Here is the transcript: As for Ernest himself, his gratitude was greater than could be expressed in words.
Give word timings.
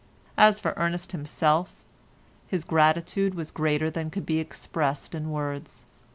As 0.35 0.59
for 0.59 0.73
Ernest 0.77 1.11
himself, 1.11 1.83
his 2.47 2.63
gratitude 2.63 3.35
was 3.35 3.51
greater 3.51 3.91
than 3.91 4.09
could 4.09 4.25
be 4.25 4.39
expressed 4.39 5.13
in 5.13 5.29
words. 5.29 5.85